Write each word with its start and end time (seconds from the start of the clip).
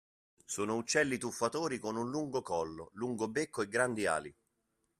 Sono 0.45 0.77
uccelli 0.77 1.19
tuffatori 1.19 1.77
con 1.77 1.95
un 1.95 2.09
lungo 2.09 2.41
collo, 2.41 2.89
lungo 2.93 3.27
becco 3.27 3.61
e 3.61 3.67
grandi 3.67 4.07
ali. 4.07 4.35